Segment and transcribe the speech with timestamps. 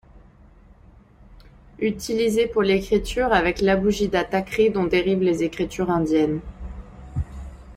[1.77, 6.41] Utilisés pour l’écriture avec l’abugida tâkrî dont dérivent les écritures indiennes.